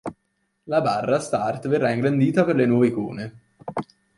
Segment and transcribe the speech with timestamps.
[0.73, 3.33] La barra start verrà ingrandita per le nuove icone.